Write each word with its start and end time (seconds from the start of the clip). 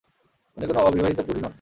উনি 0.57 0.65
কোনো 0.67 0.79
অবিবাহিতা 0.81 1.23
বুড়ি 1.27 1.39
নন। 1.39 1.49